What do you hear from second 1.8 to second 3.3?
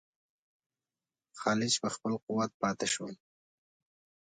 په خپل قوت پاته شول.